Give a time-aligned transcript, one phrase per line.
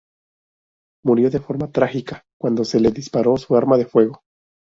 [1.05, 4.23] Murió de forma trágica cuando se le disparó su arma de fuego.